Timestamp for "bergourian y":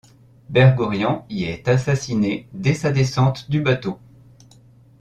0.49-1.43